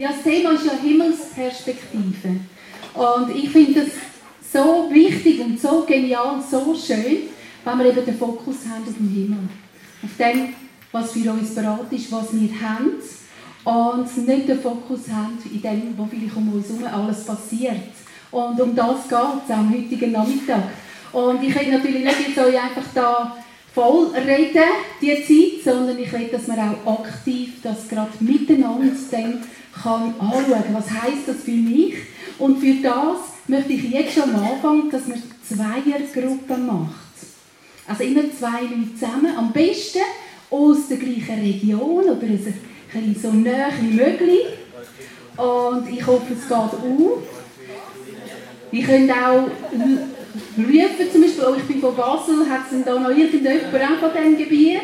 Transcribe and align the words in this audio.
Ja, 0.00 0.08
das 0.12 0.22
Thema 0.22 0.52
ist 0.52 0.64
ja 0.64 0.72
Himmelsperspektive. 0.82 2.40
Und 2.94 3.36
ich 3.36 3.50
finde 3.50 3.82
das 3.82 3.90
so 4.50 4.88
wichtig 4.90 5.40
und 5.40 5.60
so 5.60 5.84
genial, 5.86 6.42
so 6.50 6.74
schön, 6.74 7.28
wenn 7.66 7.78
wir 7.78 7.84
eben 7.84 8.06
den 8.06 8.16
Fokus 8.16 8.56
haben 8.66 8.82
auf 8.88 8.96
dem 8.96 9.10
Himmel. 9.10 9.40
Auf 10.02 10.16
dem, 10.18 10.54
was 10.90 11.12
für 11.12 11.30
uns 11.30 11.54
bereit 11.54 11.92
ist, 11.92 12.10
was 12.10 12.28
wir 12.32 12.48
haben. 12.62 12.92
Und 13.62 14.26
nicht 14.26 14.48
den 14.48 14.62
Fokus 14.62 15.00
haben 15.12 15.38
in 15.52 15.60
dem, 15.60 15.94
was 15.98 16.08
vielleicht 16.08 16.34
um 16.34 16.50
uns 16.50 16.68
herum 16.70 16.86
alles 16.86 17.26
passiert. 17.26 17.92
Und 18.30 18.58
um 18.58 18.74
das 18.74 19.06
geht 19.06 19.44
es 19.44 19.54
am 19.54 19.70
heutigen 19.70 20.12
Nachmittag. 20.12 20.62
Und 21.12 21.42
ich 21.42 21.54
will 21.54 21.72
natürlich 21.72 22.04
nicht 22.04 22.28
jetzt 22.28 22.38
euch 22.38 22.58
einfach 22.58 22.86
da 22.94 23.36
voll 23.74 24.06
reden, 24.16 24.64
die 25.02 25.14
Zeit, 25.14 25.74
sondern 25.74 25.98
ich 25.98 26.10
will, 26.10 26.28
dass 26.32 26.46
man 26.46 26.58
auch 26.58 27.00
aktiv 27.00 27.60
das 27.62 27.86
gerade 27.86 28.12
miteinander 28.20 28.96
dann 29.10 29.44
kann 29.82 30.14
anschauen. 30.18 30.64
Was 30.72 30.90
heisst 30.90 31.26
das 31.26 31.42
für 31.44 31.50
mich? 31.50 31.94
Und 32.38 32.58
für 32.58 32.74
das 32.82 33.18
möchte 33.46 33.72
ich 33.72 33.90
jetzt 33.90 34.14
schon 34.14 34.34
am 34.34 34.36
Anfang, 34.36 34.90
dass 34.90 35.06
man 35.06 35.22
Zweiergruppen 35.46 36.66
macht. 36.66 36.94
Also 37.86 38.04
immer 38.04 38.22
zwei 38.38 38.62
Leute 38.62 38.94
zusammen. 38.98 39.36
Am 39.36 39.52
besten 39.52 40.00
aus 40.50 40.88
der 40.88 40.98
gleichen 40.98 41.40
Region 41.40 42.04
oder 42.04 42.26
so 43.20 43.32
nah 43.32 43.68
wie 43.80 43.94
möglich. 43.94 44.46
Und 45.36 45.88
ich 45.90 46.06
hoffe, 46.06 46.32
es 46.32 46.48
geht 46.48 46.56
auf. 46.56 46.76
Ich 48.72 48.86
könnt 48.86 49.10
auch 49.10 49.50
rufen, 50.58 51.12
zum 51.12 51.22
Beispiel, 51.22 51.44
oh, 51.44 51.54
ich 51.56 51.64
bin 51.64 51.80
von 51.80 51.96
Basel, 51.96 52.48
hat 52.48 52.64
es 52.64 52.70
denn 52.70 52.84
da 52.84 52.98
noch 52.98 53.10
irgendjemand 53.10 53.74
auch 53.74 53.98
von 53.98 54.10
diesem 54.16 54.38
Gebiet, 54.38 54.80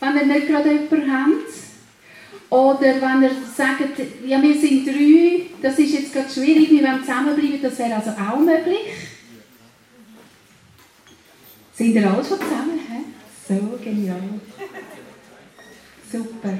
wenn 0.00 0.16
ihr 0.16 0.34
nicht 0.34 0.48
gerade 0.48 0.72
jemanden 0.72 1.12
habt? 1.12 1.63
Oder 2.50 3.00
wenn 3.00 3.22
ihr 3.22 3.30
sagt, 3.56 3.80
ja, 4.26 4.40
wir 4.40 4.60
sind 4.60 4.86
drei, 4.86 5.46
das 5.60 5.78
ist 5.78 5.92
jetzt 5.92 6.12
gerade 6.12 6.30
schwierig, 6.30 6.70
wir 6.70 6.82
wollen 6.82 7.00
zusammenbleiben, 7.00 7.62
das 7.62 7.78
wäre 7.78 7.96
also 7.96 8.10
auch 8.10 8.38
möglich. 8.38 8.78
Sind 11.74 11.94
ihr 11.94 12.08
alle 12.08 12.24
schon 12.24 12.38
zusammen? 12.38 12.78
He? 12.88 13.04
So 13.48 13.78
genial. 13.82 14.20
Super. 16.10 16.58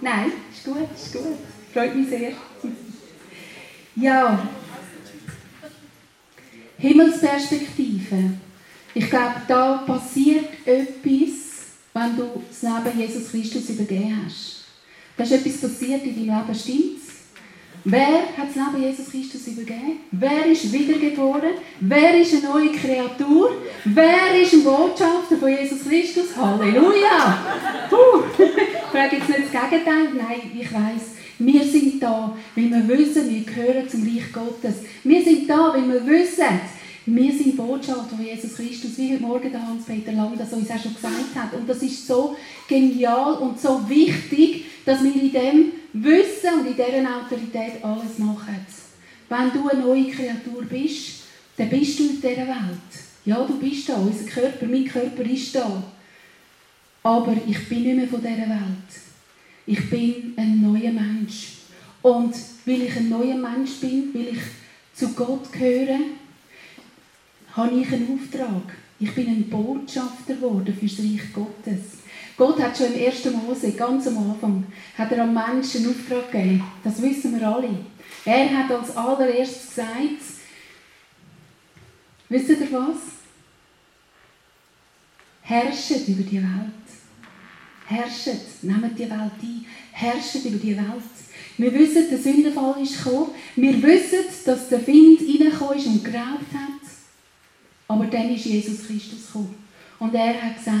Nein, 0.00 0.32
ist 0.52 0.64
gut, 0.64 0.88
ist 0.94 1.12
gut. 1.12 1.38
Freut 1.72 1.94
mich 1.94 2.08
sehr. 2.08 2.32
Ja. 3.94 4.48
Himmelsperspektive. 6.78 8.30
Ich 8.94 9.08
glaube, 9.08 9.42
da 9.46 9.84
passiert 9.86 10.48
etwas, 10.66 11.45
wenn 11.96 12.14
du 12.14 12.42
das 12.48 12.62
Leben 12.62 13.00
Jesus 13.00 13.30
Christus 13.30 13.70
übergeben 13.70 14.22
hast. 14.24 14.64
Da 15.16 15.24
ist 15.24 15.32
etwas 15.32 15.60
passiert 15.62 16.02
in 16.04 16.14
deinem 16.14 16.38
Leben, 16.38 16.54
stimmt's? 16.54 17.06
Wer 17.84 18.22
hat 18.36 18.48
das 18.48 18.56
Leben 18.56 18.82
Jesus 18.82 19.10
Christus 19.10 19.46
übergeben? 19.46 20.00
Wer 20.10 20.46
ist 20.46 20.70
wiedergeboren? 20.72 21.52
Wer 21.80 22.20
ist 22.20 22.34
eine 22.34 22.52
neue 22.52 22.72
Kreatur? 22.72 23.52
Wer 23.84 24.42
ist 24.42 24.52
ein 24.52 24.64
Botschafter 24.64 25.36
von 25.38 25.48
Jesus 25.48 25.84
Christus? 25.88 26.36
Halleluja! 26.36 27.38
Puh. 27.88 28.24
Frage 28.92 29.16
jetzt 29.16 29.28
nicht 29.28 29.54
das 29.54 29.70
Gegenteil. 29.70 30.08
Nein, 30.14 30.50
ich 30.58 30.72
weiß. 30.72 31.16
Wir 31.38 31.64
sind 31.64 32.02
da, 32.02 32.36
weil 32.54 32.70
wir 32.70 32.88
wissen, 32.88 33.30
wir 33.30 33.42
gehören 33.42 33.88
zum 33.88 34.02
Reich 34.02 34.32
Gottes. 34.32 34.76
Wir 35.04 35.22
sind 35.22 35.48
da, 35.48 35.72
weil 35.74 35.88
wir 35.88 36.06
wissen, 36.06 36.60
wir 37.06 37.32
sind 37.32 37.56
Botschafter 37.56 38.16
von 38.16 38.24
Jesus 38.24 38.56
Christus, 38.56 38.98
wie 38.98 39.12
heute 39.12 39.22
Morgen 39.22 39.52
der 39.52 39.64
Hans-Peter 39.64 40.10
Lang 40.10 40.36
das 40.36 40.52
uns 40.52 40.68
auch 40.68 40.82
schon 40.82 40.94
gesagt 40.94 41.34
hat. 41.36 41.54
Und 41.54 41.68
das 41.68 41.80
ist 41.80 42.04
so 42.04 42.36
genial 42.68 43.34
und 43.34 43.60
so 43.60 43.88
wichtig, 43.88 44.64
dass 44.84 45.04
wir 45.04 45.14
in 45.14 45.32
dem 45.32 45.72
Wissen 45.92 46.60
und 46.60 46.66
in 46.66 46.74
dieser 46.74 47.16
Autorität 47.16 47.84
alles 47.84 48.18
machen. 48.18 48.66
Wenn 49.28 49.52
du 49.52 49.68
eine 49.68 49.82
neue 49.82 50.10
Kreatur 50.10 50.64
bist, 50.68 51.22
dann 51.56 51.68
bist 51.68 51.98
du 52.00 52.04
in 52.04 52.16
dieser 52.16 52.48
Welt. 52.48 52.90
Ja, 53.24 53.44
du 53.44 53.56
bist 53.56 53.88
da, 53.88 53.94
unser 53.94 54.24
Körper, 54.24 54.66
mein 54.66 54.86
Körper 54.86 55.22
ist 55.22 55.54
da. 55.54 55.84
Aber 57.04 57.36
ich 57.46 57.68
bin 57.68 57.82
nicht 57.84 57.96
mehr 57.96 58.08
von 58.08 58.20
dieser 58.20 58.48
Welt. 58.48 58.90
Ich 59.64 59.88
bin 59.88 60.34
ein 60.36 60.60
neuer 60.60 60.90
Mensch. 60.90 61.58
Und 62.02 62.34
weil 62.64 62.82
ich 62.82 62.96
ein 62.96 63.08
neuer 63.08 63.36
Mensch 63.36 63.76
bin, 63.80 64.12
weil 64.12 64.28
ich 64.34 64.42
zu 64.92 65.08
Gott 65.12 65.52
gehöre, 65.52 65.98
habe 67.56 67.74
ich 67.74 67.92
einen 67.92 68.18
Auftrag. 68.20 68.76
Ich 68.98 69.14
bin 69.14 69.28
ein 69.28 69.48
Botschafter 69.48 70.34
geworden 70.34 70.74
für 70.78 70.86
das 70.86 70.98
Reich 70.98 71.32
Gottes. 71.32 71.98
Gott 72.36 72.60
hat 72.60 72.76
schon 72.76 72.92
im 72.92 73.06
1. 73.06 73.24
Mose, 73.26 73.72
ganz 73.72 74.06
am 74.06 74.30
Anfang, 74.30 74.64
hat 74.96 75.10
er 75.12 75.22
am 75.22 75.32
Menschen 75.32 75.84
einen 75.84 75.90
Auftrag 75.90 76.30
gegeben. 76.30 76.64
Das 76.84 77.00
wissen 77.00 77.38
wir 77.38 77.48
alle. 77.48 77.70
Er 78.24 78.58
hat 78.58 78.70
als 78.70 78.94
allererstes 78.96 79.68
gesagt, 79.68 80.22
wisst 82.28 82.48
ihr 82.48 82.72
was? 82.72 82.96
Herrschet 85.42 86.08
über 86.08 86.22
die 86.22 86.42
Welt. 86.42 86.86
Herrschet, 87.86 88.62
nehmt 88.62 88.98
die 88.98 89.08
Welt 89.08 89.12
ein. 89.12 89.64
Herrschet 89.92 90.44
über 90.44 90.58
die 90.58 90.76
Welt. 90.76 90.86
Wir 91.56 91.72
wissen, 91.72 92.10
der 92.10 92.18
Sündenfall 92.18 92.82
ist 92.82 93.02
gekommen. 93.02 93.30
Wir 93.54 93.82
wissen, 93.82 94.24
dass 94.44 94.68
der 94.68 94.86
Wind 94.86 95.20
reingekommen 95.20 95.78
ist 95.78 95.86
und 95.86 96.04
geraubt 96.04 96.52
hat. 96.52 96.75
Aber 97.88 98.06
dann 98.06 98.34
ist 98.34 98.44
Jesus 98.44 98.86
Christus 98.86 99.26
gekommen. 99.26 99.54
Und 99.98 100.14
er 100.14 100.42
hat 100.42 100.56
gesagt, 100.56 100.76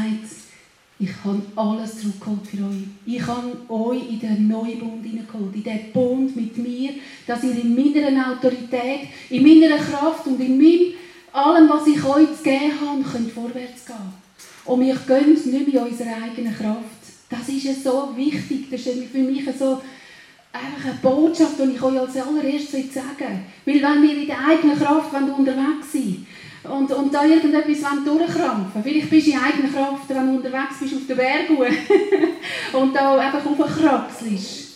ich 0.98 1.10
habe 1.24 1.42
alles 1.56 2.00
zurückgeholt 2.00 2.46
für 2.46 2.56
euch. 2.64 2.84
Ich 3.04 3.26
habe 3.26 3.56
euch 3.68 4.08
in 4.08 4.18
den 4.18 4.48
neuen 4.48 4.78
Bund 4.78 5.04
hineingeholt, 5.04 5.54
in 5.54 5.62
den 5.62 5.92
Bund 5.92 6.34
mit 6.34 6.56
mir, 6.56 6.90
dass 7.26 7.44
ihr 7.44 7.52
in 7.52 7.74
meiner 7.74 8.32
Autorität, 8.32 9.08
in 9.28 9.42
meiner 9.42 9.76
Kraft 9.76 10.26
und 10.26 10.40
in 10.40 10.56
meinem, 10.56 10.94
allem, 11.32 11.68
was 11.68 11.86
ich 11.86 12.02
euch 12.02 12.36
zu 12.36 12.42
geben 12.42 12.72
habe, 12.80 13.02
könnt 13.02 13.30
vorwärts 13.30 13.84
gehen. 13.84 13.96
Und 14.64 14.80
wir 14.80 14.96
gehen 14.96 15.30
nicht 15.30 15.74
in 15.74 15.78
unserer 15.78 16.22
eigenen 16.22 16.56
Kraft. 16.56 16.80
Das 17.28 17.48
ist 17.48 17.84
so 17.84 18.12
wichtig. 18.16 18.70
Das 18.70 18.80
ist 18.80 19.10
für 19.10 19.18
mich 19.18 19.44
so 19.58 19.80
einfach 20.52 20.84
eine 20.84 20.98
Botschaft, 21.02 21.58
die 21.58 21.74
ich 21.74 21.82
euch 21.82 22.00
als 22.00 22.16
allererstes 22.16 22.94
sagen 22.94 23.44
will. 23.64 23.82
Weil 23.82 23.92
wenn 23.92 24.02
wir 24.02 24.16
in 24.16 24.26
der 24.26 24.46
eigenen 24.46 24.78
Kraft 24.78 25.12
unterwegs 25.12 25.92
sind, 25.92 26.26
und, 26.70 26.92
und 26.92 27.14
da 27.14 27.24
irgendetwas 27.24 27.78
durchkrampfen 28.04 28.82
Vielleicht 28.82 29.10
bist 29.10 29.26
du 29.26 29.30
in 29.32 29.38
eigener 29.38 29.68
Kraft, 29.68 30.08
wenn 30.08 30.26
du 30.26 30.36
unterwegs 30.36 30.78
bist 30.80 30.94
auf 30.94 31.06
der 31.08 31.14
Berg 31.14 31.50
und 32.72 32.94
da 32.94 33.18
einfach 33.18 33.44
aufkrapselst. 33.46 34.66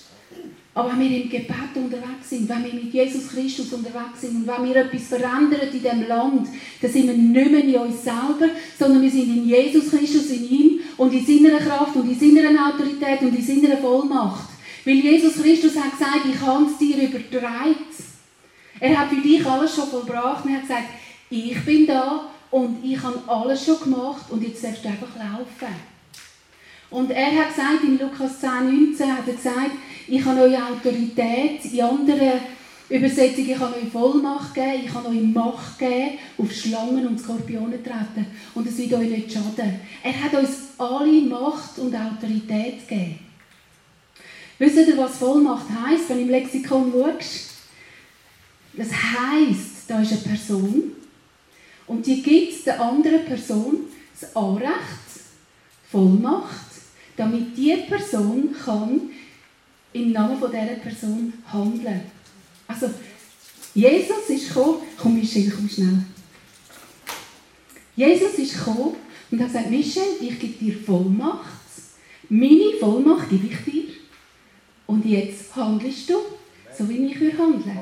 Aber 0.73 0.93
wenn 0.93 1.01
wir 1.01 1.23
im 1.25 1.29
Gebet 1.29 1.75
unterwegs 1.75 2.31
sind, 2.31 2.49
wenn 2.49 2.65
wir 2.65 2.73
mit 2.73 2.93
Jesus 2.95 3.29
Christus 3.29 3.73
unterwegs 3.73 4.21
sind 4.21 4.37
und 4.37 4.47
wenn 4.47 4.65
wir 4.65 4.77
etwas 4.77 5.09
verändern 5.09 5.61
in 5.63 5.73
diesem 5.73 6.07
Land, 6.07 6.49
dann 6.81 6.91
sind 6.91 7.07
wir 7.09 7.15
nicht 7.15 7.51
mehr 7.51 7.65
in 7.65 7.75
uns 7.77 8.05
selber, 8.05 8.49
sondern 8.79 9.03
wir 9.03 9.11
sind 9.11 9.37
in 9.37 9.49
Jesus 9.49 9.91
Christus, 9.91 10.31
in 10.31 10.49
ihm 10.49 10.81
und 10.97 11.13
in 11.13 11.27
seiner 11.27 11.59
Kraft 11.59 11.97
und 11.97 12.09
in 12.09 12.19
seiner 12.19 12.69
Autorität 12.69 13.21
und 13.23 13.37
in 13.37 13.43
seiner 13.43 13.77
Vollmacht. 13.79 14.49
Weil 14.85 14.95
Jesus 14.95 15.43
Christus 15.43 15.77
hat 15.77 15.99
gesagt, 15.99 16.27
ich 16.33 16.41
habe 16.41 16.65
es 16.65 16.79
dir 16.79 16.97
übertragen. 16.97 17.77
Er 18.79 18.99
hat 18.99 19.11
für 19.11 19.21
dich 19.21 19.45
alles 19.45 19.75
schon 19.75 19.89
vollbracht 19.89 20.45
und 20.45 20.53
er 20.53 20.57
hat 20.57 20.63
gesagt, 20.63 20.85
ich 21.31 21.65
bin 21.65 21.87
da 21.87 22.29
und 22.51 22.85
ich 22.85 23.01
habe 23.01 23.23
alles 23.27 23.65
schon 23.65 23.81
gemacht 23.81 24.31
und 24.31 24.43
jetzt 24.43 24.65
darfst 24.65 24.85
du 24.85 24.89
einfach 24.89 25.17
laufen. 25.17 25.75
Und 26.91 27.11
er 27.13 27.31
hat 27.37 27.55
gesagt, 27.55 27.85
in 27.85 27.99
Lukas 27.99 28.41
10, 28.41 28.89
19 28.91 29.17
hat 29.17 29.29
er 29.29 29.35
gesagt, 29.35 29.71
ich 30.09 30.25
habe 30.25 30.41
euch 30.41 30.57
Autorität, 30.61 31.65
in 31.73 31.81
anderen 31.83 32.41
Übersetzungen, 32.89 33.51
ich 33.51 33.59
habe 33.59 33.77
euch 33.77 33.93
Vollmacht 33.93 34.53
gegeben, 34.53 34.83
ich 34.85 34.93
habe 34.93 35.09
euch 35.09 35.23
Macht 35.23 35.79
gegeben, 35.79 36.19
auf 36.37 36.53
Schlangen 36.53 37.07
und 37.07 37.21
Skorpione 37.21 37.81
treten 37.81 38.27
und 38.57 38.67
es 38.67 38.77
wird 38.77 38.93
euch 38.95 39.09
nicht 39.09 39.33
schaden. 39.33 39.81
Er 40.03 40.25
hat 40.25 40.35
uns 40.35 40.51
alle 40.79 41.21
Macht 41.23 41.79
und 41.79 41.95
Autorität 41.95 42.89
gegeben. 42.89 43.21
Wisst 44.59 44.77
ihr, 44.77 44.99
was 44.99 45.19
Vollmacht 45.19 45.67
heisst, 45.71 46.09
wenn 46.09 46.17
du 46.17 46.23
im 46.25 46.31
Lexikon 46.31 46.93
schaust? 46.93 47.51
Das 48.73 48.89
heisst, 48.89 49.89
da 49.89 50.01
ist 50.01 50.13
eine 50.13 50.21
Person, 50.21 50.93
und 51.91 52.07
die 52.07 52.23
gibt 52.23 52.65
der 52.67 52.81
anderen 52.81 53.25
Person 53.25 53.81
das 54.21 54.37
Anrecht, 54.37 55.11
Vollmacht, 55.91 56.71
damit 57.17 57.57
die 57.57 57.75
Person 57.89 58.55
kann 58.65 59.11
im 59.93 60.13
Namen 60.13 60.39
von 60.39 60.53
dieser 60.53 60.77
Person 60.77 61.33
handeln. 61.53 62.03
Also, 62.69 62.91
Jesus 63.75 64.29
ist 64.29 64.49
gekommen, 64.49 64.83
komm 64.97 65.17
Michel, 65.17 65.51
komm 65.51 65.69
schnell. 65.69 66.05
Jesus 67.97 68.35
ist 68.35 68.55
gekommen 68.55 68.95
und 69.33 69.41
hat 69.41 69.49
gesagt, 69.49 69.71
Michel, 69.71 70.03
ich 70.21 70.39
gebe 70.39 70.65
dir 70.65 70.79
Vollmacht. 70.79 71.51
Meine 72.29 72.73
Vollmacht 72.79 73.29
gebe 73.31 73.49
ich 73.49 73.65
dir. 73.65 73.95
Und 74.87 75.05
jetzt 75.07 75.57
handelst 75.57 76.09
du, 76.09 76.15
so 76.79 76.89
wie 76.89 77.07
ich 77.07 77.37
handeln 77.37 77.81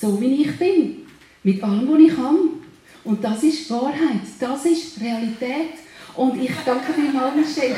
So 0.00 0.20
wie 0.20 0.42
ich 0.42 0.56
bin. 0.56 0.98
Mit 1.42 1.60
allem, 1.64 1.88
was 1.88 1.98
ich 1.98 2.16
habe. 2.16 2.59
Und 3.04 3.24
das 3.24 3.42
ist 3.42 3.70
Wahrheit, 3.70 4.22
das 4.38 4.64
ist 4.66 5.00
Realität. 5.00 5.74
Und 6.16 6.42
ich 6.42 6.50
danke 6.64 6.92
vielmals, 6.92 7.36
Michelle. 7.56 7.76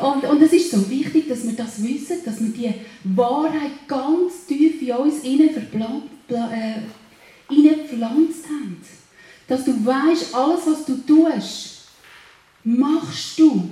Und, 0.00 0.24
und 0.24 0.42
es 0.42 0.52
ist 0.52 0.70
so 0.70 0.88
wichtig, 0.88 1.28
dass 1.28 1.44
wir 1.44 1.54
das 1.54 1.82
wissen, 1.82 2.18
dass 2.24 2.40
wir 2.40 2.50
die 2.50 2.74
Wahrheit 3.16 3.88
ganz 3.88 4.46
tief 4.46 4.80
in 4.82 4.92
uns 4.92 5.24
innen 5.24 5.48
äh, 5.48 6.74
haben. 7.48 8.76
Dass 9.48 9.64
du 9.64 9.84
weißt, 9.84 10.34
alles, 10.34 10.66
was 10.66 10.84
du 10.84 10.96
tust, 10.98 11.88
machst 12.62 13.38
du 13.38 13.70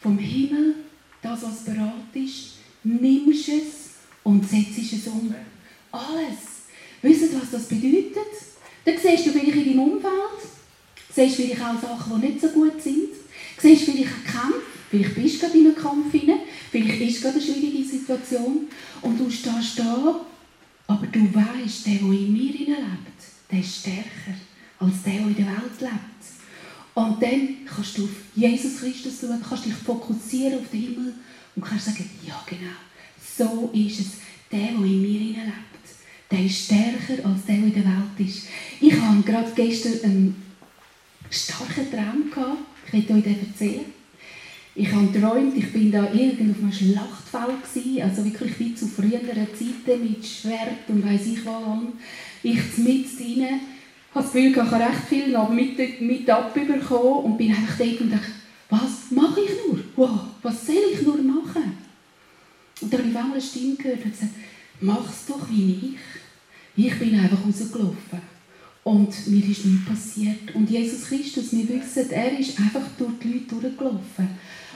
vom 0.00 0.18
Himmel, 0.18 0.74
das, 1.22 1.42
was 1.42 1.64
bereit 1.64 1.92
ist, 2.14 2.56
nimmst 2.82 3.48
es 3.48 3.90
und 4.24 4.48
setzt 4.48 4.78
es 4.78 5.06
um. 5.06 5.34
Alles. 5.92 6.59
Wisst 7.02 7.22
ihr, 7.22 7.40
was 7.40 7.50
das 7.50 7.68
bedeutet? 7.68 8.14
Dann 8.84 8.94
siehst 8.96 9.26
du 9.26 9.30
vielleicht 9.30 9.56
in 9.56 9.64
deinem 9.64 9.80
Umfeld, 9.80 10.40
siehst 11.14 11.36
vielleicht 11.36 11.60
auch 11.60 11.80
Sachen, 11.80 12.20
die 12.20 12.28
nicht 12.28 12.40
so 12.40 12.48
gut 12.48 12.80
sind, 12.80 13.10
siehst 13.58 13.84
vielleicht 13.84 14.10
auch 14.12 14.24
Kämpfe, 14.24 14.60
vielleicht 14.90 15.14
bist 15.14 15.34
du 15.36 15.46
gerade 15.46 15.58
in 15.58 15.66
einem 15.66 15.76
Kampf 15.76 16.12
hinein, 16.12 16.40
vielleicht 16.70 17.00
ist 17.00 17.22
gerade 17.22 17.34
eine 17.34 17.44
schwierige 17.44 17.84
Situation 17.84 18.68
und 19.02 19.18
du 19.18 19.30
stehst 19.30 19.78
da, 19.78 20.20
aber 20.86 21.06
du 21.06 21.20
weißt, 21.34 21.86
der, 21.86 21.94
der 21.94 22.12
in 22.12 22.32
mir 22.32 22.52
lebt, 22.52 23.20
der 23.50 23.60
ist 23.60 23.80
stärker 23.80 24.34
als 24.78 25.02
der, 25.04 25.12
der 25.12 25.26
in 25.26 25.36
der 25.36 25.46
Welt 25.46 25.80
lebt. 25.80 26.20
Und 26.94 27.22
dann 27.22 27.56
kannst 27.64 27.98
du 27.98 28.04
auf 28.04 28.10
Jesus 28.34 28.80
Christus 28.80 29.20
schauen, 29.20 29.42
kannst 29.46 29.66
dich 29.66 29.74
fokussieren 29.74 30.58
auf 30.58 30.70
den 30.70 30.80
Himmel 30.80 31.14
und 31.54 31.64
kannst 31.64 31.86
sagen, 31.86 32.10
ja 32.26 32.42
genau, 32.46 32.72
so 33.36 33.70
ist 33.72 34.00
es. 34.00 34.06
Der, 34.50 34.58
der 34.58 34.70
in 34.70 35.02
mir 35.02 35.20
lebt, 35.20 35.79
der 36.30 36.44
ist 36.44 36.64
stärker 36.64 37.26
als 37.28 37.44
der, 37.46 37.56
der 37.56 37.64
in 37.64 37.74
der 37.74 37.84
Welt 37.84 38.28
ist. 38.28 38.46
Ich 38.80 38.92
hatte 38.92 39.22
gerade 39.22 39.50
gestern 39.54 40.04
einen 40.04 40.42
starken 41.30 41.90
Traum. 41.90 42.30
Gehabt. 42.30 42.58
Ich 42.92 43.08
will 43.08 43.16
euch 43.16 43.22
den 43.24 43.48
erzählen. 43.48 43.84
Ich 44.74 44.92
habe 44.92 45.06
geträumt, 45.08 45.56
ich 45.56 45.72
bin 45.72 45.90
da 45.90 46.12
irgendwo 46.12 46.52
auf 46.52 46.62
einem 46.62 46.72
Schlachtfeld 46.72 47.74
gewesen, 47.74 48.02
also 48.02 48.24
wirklich 48.24 48.58
wie 48.58 48.74
zu 48.74 48.86
früheren 48.86 49.48
Zeiten 49.52 50.02
mit 50.02 50.24
Schwert 50.24 50.88
und 50.88 51.04
weiss 51.04 51.26
ich 51.26 51.44
was. 51.44 51.78
Ich 52.42 52.78
mit 52.78 53.06
rein, 53.20 53.60
habe 54.14 54.24
das 54.24 54.32
Gefühl, 54.32 54.52
ich 54.52 54.56
habe 54.56 54.76
recht 54.76 55.08
viel 55.08 55.28
noch 55.28 55.50
mit, 55.50 56.00
mit 56.00 56.30
abbekommen 56.30 57.24
und 57.24 57.36
bin 57.36 57.50
einfach 57.54 57.76
dort 57.78 58.20
was 58.70 59.10
mache 59.10 59.40
ich 59.40 59.50
nur? 59.66 59.80
Wow, 59.96 60.20
was 60.42 60.66
soll 60.66 60.76
ich 60.92 61.02
nur 61.02 61.18
machen? 61.18 61.76
Und 62.80 62.92
dann 62.92 63.00
habe 63.00 63.10
ich 63.10 63.16
auch 63.16 63.32
eine 63.32 63.40
Stimme 63.40 63.74
gehört 63.74 64.04
und 64.04 64.12
gesagt, 64.12 64.32
mach 64.80 65.10
es 65.10 65.26
doch 65.26 65.50
wie 65.50 65.72
ich. 65.72 66.19
Ich 66.76 66.98
bin 66.98 67.18
einfach 67.18 67.38
rausgelaufen. 67.46 68.20
Und 68.82 69.26
mir 69.26 69.48
ist 69.48 69.66
nichts 69.66 69.86
passiert. 69.86 70.54
Und 70.54 70.70
Jesus 70.70 71.06
Christus, 71.06 71.52
wir 71.52 71.68
wissen, 71.68 72.10
er 72.10 72.38
ist 72.38 72.58
einfach 72.58 72.86
durch 72.98 73.12
die 73.22 73.32
Leute 73.32 73.54
durchgelaufen. 73.54 74.28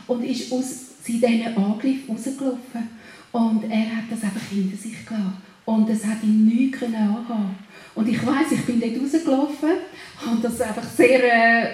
Und 0.06 0.24
ist 0.24 0.52
aus 0.52 0.66
diesen 1.06 1.56
Angriff 1.56 2.08
rausgelaufen. 2.08 2.88
Und 3.32 3.64
er 3.64 3.96
hat 3.96 4.04
das 4.10 4.22
einfach 4.22 4.46
hinter 4.50 4.76
sich 4.76 5.06
gelassen. 5.06 5.38
Und 5.64 5.88
es 5.88 6.04
hat 6.04 6.22
ihm 6.22 6.44
nichts 6.44 6.82
anhaben 6.82 7.56
Und 7.94 8.08
ich 8.08 8.24
weiß, 8.24 8.52
ich 8.52 8.60
bin 8.66 8.80
dort 8.80 9.02
rausgelaufen, 9.02 9.70
habe 10.24 10.40
das 10.42 10.60
einfach 10.60 10.84
sehr 10.84 11.24
äh, 11.24 11.68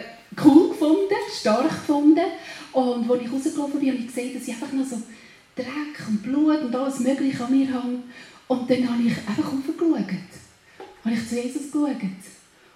cool 0.45 0.69
gefunden, 0.69 1.15
stark 1.39 1.69
gefunden. 1.69 2.25
Und 2.73 3.11
als 3.11 3.23
ich 3.23 3.33
rausgelaufen 3.33 3.81
bin, 3.81 3.89
habe 3.89 3.99
ich 3.99 4.07
gesehen, 4.07 4.35
dass 4.35 4.47
ich 4.47 4.55
einfach 4.55 4.73
noch 4.73 4.87
so 4.87 5.03
Dreck 5.57 6.09
und 6.09 6.23
Blut 6.23 6.63
und 6.63 6.75
alles 6.75 7.01
Mögliche 7.01 7.45
an 7.45 7.51
mir 7.51 7.73
habe. 7.73 7.99
Und 8.51 8.69
dann 8.69 8.91
habe 8.91 9.03
ich 9.05 9.17
einfach 9.29 9.53
aufgeschaut 9.53 10.11
habe 11.05 11.15
ich 11.15 11.29
zu 11.29 11.37
Jesus 11.37 11.71
geschaut. 11.71 12.03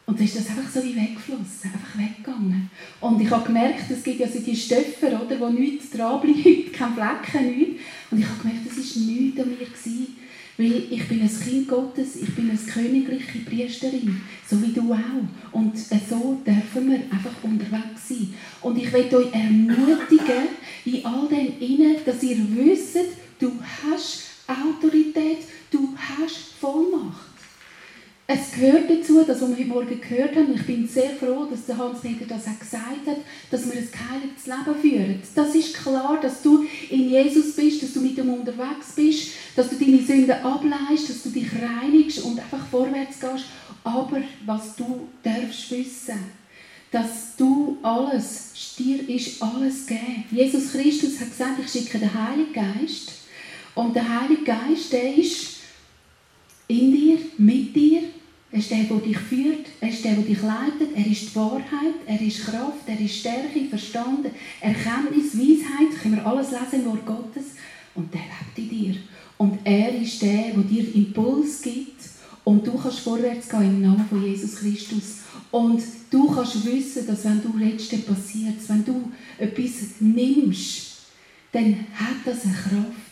Und 0.07 0.19
dann 0.19 0.25
ist 0.25 0.37
das 0.37 0.49
einfach 0.51 0.71
so 0.73 0.85
wie 0.85 0.95
weggeflossen, 0.95 1.65
einfach 1.65 1.99
weggegangen. 1.99 2.71
Und 3.01 3.21
ich 3.21 3.29
habe 3.29 3.45
gemerkt, 3.45 3.91
es 3.91 4.05
gibt 4.05 4.21
ja 4.21 4.29
so 4.29 4.39
die 4.39 4.55
Stöffer, 4.55 5.21
oder, 5.21 5.41
wo 5.41 5.49
nichts 5.49 5.91
dran 5.91 6.21
bleibt, 6.21 6.37
Flecken, 6.77 7.59
nichts. 7.59 7.83
Und 8.09 8.21
ich 8.21 8.25
habe 8.25 8.41
gemerkt, 8.41 8.67
das 8.69 8.77
war 8.77 9.03
nichts 9.03 9.41
an 9.41 9.49
mir. 9.49 9.67
Gewesen, 9.67 10.17
weil 10.57 10.83
ich 10.91 11.09
bin 11.09 11.23
ein 11.23 11.41
Kind 11.41 11.69
Gottes, 11.69 12.17
ich 12.23 12.33
bin 12.37 12.51
eine 12.51 12.59
königliche 12.59 13.39
Priesterin, 13.41 14.21
so 14.49 14.63
wie 14.63 14.73
du 14.73 14.93
auch. 14.93 15.59
Und 15.59 15.77
so 15.77 16.41
dürfen 16.47 16.89
wir 16.89 17.01
einfach 17.11 17.43
unterwegs 17.43 18.09
sein. 18.09 18.33
Und 18.63 18.79
ich 18.79 18.93
will 18.93 19.13
euch 19.13 19.33
ermutigen, 19.33 20.47
in 20.85 21.05
all 21.05 21.27
dem 21.27 21.59
Innen, 21.59 21.97
dass 22.07 22.23
ihr 22.23 22.39
wisst, 22.55 22.99
du 23.41 23.53
hast 23.83 24.35
Autorität, 24.47 25.39
du 25.71 25.95
hast 25.97 26.55
Vollmacht. 26.61 27.35
Es 28.27 28.53
gehört 28.53 28.89
dazu, 28.89 29.23
das, 29.27 29.41
was 29.41 29.51
wir 29.51 29.57
heute 29.57 29.64
Morgen 29.75 30.01
gehört 30.01 30.37
haben, 30.37 30.55
ich 30.55 30.67
bin 30.67 30.87
sehr 30.87 31.11
froh, 31.11 31.47
dass 31.51 31.67
der 31.67 31.77
Hans-Peter 31.77 32.27
das 32.27 32.47
auch 32.47 32.59
gesagt 32.59 33.07
hat, 33.07 33.17
dass 33.51 33.67
wir 33.67 33.73
ein 33.73 33.89
geheiligtes 33.91 34.47
Leben 34.47 34.81
führen. 34.81 35.23
Das 35.35 35.55
ist 35.55 35.75
klar, 35.75 36.19
dass 36.23 36.43
du 36.43 36.65
in 36.91 37.11
Jesus 37.11 37.57
bist, 37.57 37.83
dass 37.83 37.93
du 37.93 38.01
mit 38.01 38.17
ihm 38.17 38.33
unterwegs 38.33 38.93
bist, 38.95 39.33
dass 39.57 39.71
du 39.71 39.77
deine 39.77 40.01
Sünden 40.01 40.31
ableist, 40.31 41.11
dass 41.11 41.25
du 41.25 41.31
dich 41.31 41.49
reinigst 41.53 42.23
und 42.23 42.39
einfach 42.39 42.65
vorwärts 42.69 43.19
gehst. 43.19 43.47
Aber 43.83 44.23
was 44.47 44.77
du 44.77 45.09
darfst 45.25 45.71
wissen, 45.73 46.21
dass 46.93 47.35
du 47.37 47.77
alles, 47.83 48.53
dir 48.79 49.09
ist 49.09 49.43
alles 49.43 49.85
gegeben. 49.85 50.25
Jesus 50.31 50.71
Christus 50.71 51.19
hat 51.19 51.31
gesagt, 51.31 51.59
ich 51.65 51.73
schicke 51.73 51.99
den 51.99 52.15
Heiligen 52.15 52.53
Geist. 52.53 53.11
Und 53.75 53.97
der 53.97 54.21
Heilige 54.21 54.45
Geist, 54.45 54.93
der 54.93 55.17
ist 55.17 55.57
in 56.69 56.93
dir, 56.93 57.19
mit 57.39 57.75
dir. 57.75 58.03
Er 58.55 58.61
ist 58.61 58.71
der, 58.71 58.85
der 58.85 58.99
dich 58.99 59.19
führt, 59.19 59.67
er 59.81 59.89
ist 59.89 60.05
der, 60.05 60.15
der 60.15 60.23
dich 60.23 60.41
leitet, 60.41 60.97
er 60.97 61.07
ist 61.09 61.23
die 61.23 61.35
Wahrheit, 61.35 61.97
er 62.07 62.21
ist 62.21 62.45
Kraft, 62.45 62.87
er 62.87 63.01
ist 63.01 63.17
Stärke, 63.17 63.65
Verstand, 63.69 64.27
Erkenntnis, 64.61 65.37
Weisheit, 65.37 66.01
können 66.01 66.15
wir 66.15 66.25
alles 66.25 66.53
lesen 66.53 66.85
im 66.85 66.87
Wort 66.87 67.05
Gottes. 67.05 67.57
Und 67.97 68.15
der 68.15 68.21
lebt 68.21 68.57
in 68.57 68.69
dir. 68.69 68.95
Und 69.39 69.59
er 69.65 70.01
ist 70.01 70.23
der, 70.23 70.53
der 70.53 70.63
dir 70.63 70.95
Impuls 70.95 71.63
gibt 71.63 72.01
und 72.45 72.65
du 72.65 72.79
kannst 72.79 73.01
vorwärts 73.01 73.49
gehen 73.49 73.63
im 73.63 73.83
Namen 73.83 74.07
von 74.09 74.25
Jesus 74.25 74.55
Christus. 74.55 75.17
Und 75.51 75.83
du 76.09 76.31
kannst 76.31 76.65
wissen, 76.65 77.09
dass 77.09 77.25
wenn 77.25 77.43
du 77.43 77.59
redest, 77.59 77.93
dann 77.93 78.03
passiert 78.03 78.69
Wenn 78.69 78.85
du 78.85 79.11
etwas 79.37 79.73
nimmst, 79.99 80.93
dann 81.51 81.75
hat 81.93 82.25
das 82.25 82.45
eine 82.45 82.55
Kraft. 82.55 83.04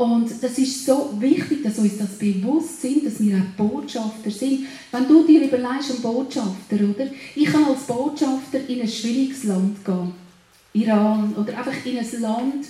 Und 0.00 0.30
das 0.42 0.56
ist 0.56 0.86
so 0.86 1.14
wichtig, 1.18 1.62
dass 1.62 1.78
uns 1.78 1.98
das 1.98 2.16
bewusst 2.16 2.80
sind, 2.80 3.04
dass 3.04 3.20
wir 3.20 3.36
auch 3.36 3.54
Botschafter 3.58 4.30
sind. 4.30 4.66
Wenn 4.90 5.06
du 5.06 5.26
dir 5.26 5.42
überlegst, 5.42 5.90
ein 5.90 6.00
Botschafter, 6.00 6.76
oder? 6.76 7.06
Ich 7.36 7.44
kann 7.44 7.66
als 7.66 7.82
Botschafter 7.82 8.66
in 8.66 8.80
ein 8.80 8.88
schwieriges 8.88 9.44
Land 9.44 9.84
gehen. 9.84 10.12
Iran 10.72 11.34
oder 11.36 11.58
einfach 11.58 11.84
in 11.84 11.98
ein 11.98 12.20
Land, 12.22 12.64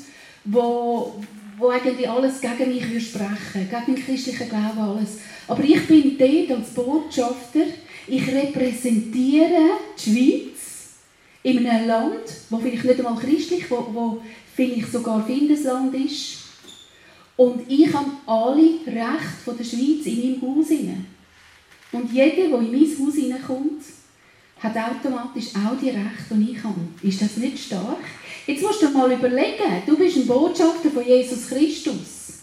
wo, 0.45 1.23
wo 1.57 1.69
eigentlich 1.69 2.09
alles 2.09 2.41
gegen 2.41 2.75
mich 2.75 2.89
würde 2.89 3.01
sprechen, 3.01 3.69
gegen 3.71 3.95
den 3.95 4.05
christlichen 4.05 4.49
Glauben, 4.49 4.81
alles. 4.81 5.19
Aber 5.47 5.63
ich 5.63 5.87
bin 5.87 6.19
dort 6.19 6.59
als 6.59 6.71
Botschafter, 6.71 7.67
ich 8.09 8.27
repräsentiere 8.27 9.71
die 9.97 10.03
Schweiz 10.03 10.59
in 11.45 11.65
einem 11.65 11.87
Land, 11.87 12.25
wo 12.51 12.59
vielleicht 12.59 12.87
nicht 12.87 12.99
einmal 12.99 13.23
christlich, 13.23 13.71
wo, 13.71 13.87
wo 13.93 14.21
vielleicht 14.57 14.91
sogar 14.91 15.25
Findesland 15.25 15.95
ist, 15.95 16.40
und 17.41 17.63
ich 17.71 17.91
habe 17.91 18.11
alle 18.27 18.71
Rechte 18.87 19.41
von 19.43 19.57
der 19.57 19.65
Schweiz 19.65 20.05
in 20.05 20.39
meinem 20.39 20.43
Haus. 20.43 20.67
Und 21.91 22.13
jeder, 22.13 22.37
der 22.37 22.59
in 22.59 22.71
mein 22.71 23.07
Haus 23.07 23.15
hineinkommt, 23.15 23.83
hat 24.59 24.77
automatisch 24.77 25.47
auch 25.55 25.75
die 25.81 25.89
Rechte, 25.89 26.35
die 26.35 26.51
ich 26.51 26.63
habe. 26.63 26.81
Ist 27.01 27.23
das 27.23 27.39
nicht 27.39 27.59
stark? 27.59 28.05
Jetzt 28.47 28.61
musst 28.61 28.83
du 28.83 28.91
mal 28.91 29.11
überlegen, 29.11 29.83
du 29.87 29.97
bist 29.97 30.19
ein 30.19 30.27
Botschafter 30.27 30.91
von 30.91 31.03
Jesus 31.03 31.49
Christus. 31.49 32.41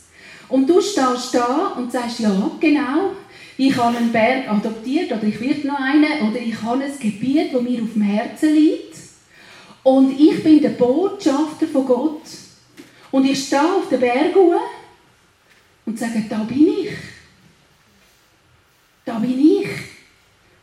Und 0.50 0.68
du 0.68 0.82
stehst 0.82 1.32
da 1.32 1.75
und 1.77 1.92
sagst, 1.92 2.22
ja, 2.22 2.50
genau, 2.60 3.12
ich 3.56 3.77
habe 3.77 3.98
einen 3.98 4.12
Berg 4.12 4.50
adoptiert 4.50 5.12
oder 5.12 5.25
ich 5.25 5.39
werde 5.39 5.68
noch 5.68 5.80
einen 5.80 6.27
oder 6.27 6.39
ich 6.39 6.60
habe 6.60 6.84
ein 6.84 7.00
Gebiet, 7.00 7.54
das 7.54 7.62
mir 7.62 7.84
auf 7.84 7.94
dem 7.94 8.01
Herzen 8.01 8.51
liegt. 8.51 8.96
Und 9.84 10.20
ich 10.20 10.44
bin 10.44 10.60
der 10.60 10.70
Botschafter 10.70 11.68
von 11.68 11.86
Gott. 11.86 12.24
Und 13.12 13.25
ich 13.25 13.46
stehe 13.46 13.62
auf 13.62 13.89
den 13.89 14.00
Berg 14.00 14.34
hoch 14.34 14.60
und 15.88 15.98
sagen, 15.98 16.25
da 16.29 16.44
bin 16.44 16.67
ich. 16.67 16.89
Da 19.06 19.17
bin 19.20 19.39
ich. 19.39 19.67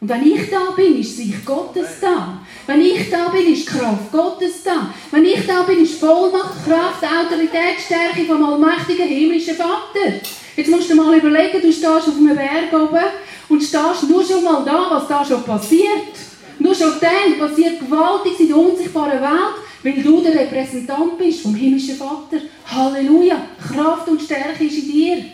Und 0.01 0.09
wenn 0.11 0.27
ich 0.27 0.51
da 0.51 0.71
bin, 0.77 1.01
ist 1.01 1.17
Sicht 1.17 1.47
Gottes 1.47 1.99
da. 2.01 2.41
Wenn 2.67 2.83
ich 2.83 3.09
da 3.11 3.31
bin, 3.31 3.53
ist 3.53 3.67
Kraft 3.67 4.13
Gottes 4.13 4.63
da. 4.63 4.93
Wenn 5.11 5.25
ich 5.25 5.47
da 5.47 5.63
bin, 5.63 5.83
ist 5.83 5.99
Vollmacht, 5.99 6.63
Kraft, 6.67 7.03
Autorität, 7.03 7.81
Stärke 7.83 8.27
vom 8.27 8.45
allmächtigen 8.45 9.09
himmlischen 9.09 9.57
Vater. 9.57 10.21
Jetzt 10.57 10.71
musst 10.71 10.91
du 10.91 10.95
mal 10.95 11.17
überlegen, 11.17 11.61
du 11.63 11.73
stehst 11.73 11.87
auf 11.87 12.17
einem 12.17 12.37
Berg 12.37 12.73
oben 12.73 13.05
und 13.49 13.63
stehst 13.63 14.09
nur 14.09 14.23
schon 14.23 14.45
mal 14.45 14.63
da, 14.63 14.89
was 14.91 15.09
da 15.09 15.25
schon 15.25 15.43
passiert. 15.43 16.13
Nur 16.59 16.75
schon 16.75 16.93
dann 17.01 17.39
passiert 17.39 17.81
gewaltig 17.81 18.41
in 18.41 18.49
der 18.49 18.57
unsichtbaren 18.59 19.23
Welt 19.23 19.64
weil 19.85 20.03
du 20.03 20.23
der 20.23 20.35
Repräsentant 20.35 21.19
bist 21.19 21.43
vom 21.43 21.55
himmlischen 21.55 21.97
Vater. 21.97 22.39
Halleluja! 22.67 23.37
Kraft 23.61 24.09
und 24.09 24.21
Stärke 24.21 24.65
ist 24.65 24.79
in 24.79 24.91
dir. 24.91 25.25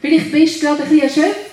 Vielleicht 0.00 0.30
bist 0.30 0.62
du 0.62 0.66
gerade 0.66 0.82
ein 0.82 0.88
bisschen 0.88 1.08
erschöpft. 1.08 1.46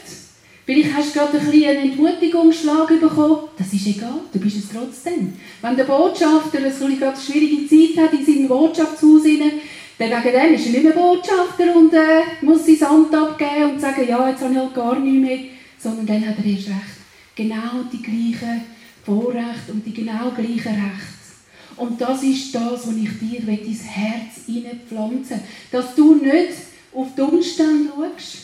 Vielleicht 0.66 0.94
hast 0.94 1.16
du 1.16 1.20
gerade 1.20 1.40
ein 1.40 1.46
bisschen 1.46 1.70
einen 1.70 1.92
Entmutigungsschlag 1.92 2.88
bekommen. 3.00 3.38
Das 3.58 3.72
ist 3.74 3.88
egal, 3.88 4.20
du 4.32 4.40
bist 4.40 4.58
es 4.58 4.70
trotzdem. 4.70 5.34
Wenn 5.62 5.76
der 5.78 5.86
Botschafter 5.86 6.58
eine 6.58 6.72
schwierige 6.72 7.68
Zeit 7.68 8.04
hat 8.04 8.14
in 8.14 8.26
seinem 8.26 8.48
Botschaftshaus, 8.48 9.24
dann 9.24 10.10
wegen 10.10 10.24
dem 10.24 10.54
ist 10.54 10.66
er 10.66 10.72
nicht 10.72 10.84
mehr 10.84 10.94
Botschafter 10.94 11.76
und 11.76 11.94
äh, 11.94 12.24
muss 12.42 12.66
sein 12.66 12.84
Amt 12.90 13.16
abgeben 13.16 13.72
und 13.72 13.82
sagen, 13.82 14.06
ja, 14.08 14.30
jetzt 14.30 14.42
habe 14.42 14.54
ich 14.54 14.60
halt 14.60 14.74
gar 14.74 15.00
nichts 15.00 15.22
mehr. 15.22 15.40
Sondern 15.78 16.06
dann 16.06 16.28
hat 16.28 16.38
er 16.38 16.46
erst 16.46 16.68
recht 16.68 16.94
genau 17.36 17.84
die 17.92 18.02
gleichen 18.02 18.62
Vorrechte 19.06 19.72
und 19.72 19.86
die 19.86 19.94
genau 19.94 20.32
gleichen 20.36 20.76
Rechte. 20.76 21.23
Und 21.78 22.00
das 22.00 22.24
ist 22.24 22.54
das, 22.54 22.88
was 22.88 22.96
ich 22.96 23.20
dir 23.20 23.48
ins 23.48 23.84
Herz 23.84 24.46
hineinpflanzen 24.46 25.42
Dass 25.72 25.96
du 25.96 26.16
nicht 26.16 26.54
auf 26.94 27.08
die 27.16 27.22
Umstände 27.22 27.90
schaust. 27.90 28.38